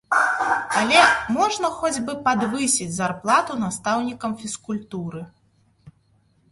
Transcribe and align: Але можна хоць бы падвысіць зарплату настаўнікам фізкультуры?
Але 0.79 1.01
можна 1.35 1.67
хоць 1.81 2.01
бы 2.07 2.15
падвысіць 2.29 2.89
зарплату 2.97 3.59
настаўнікам 3.67 4.31
фізкультуры? 4.43 5.21